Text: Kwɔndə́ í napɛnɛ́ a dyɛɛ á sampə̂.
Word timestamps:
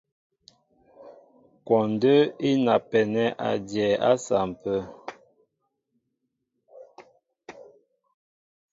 Kwɔndə́ 1.65 2.17
í 2.47 2.51
napɛnɛ́ 2.65 3.27
a 3.47 3.49
dyɛɛ 3.67 3.95
á 4.09 4.11
sampə̂. 4.25 4.79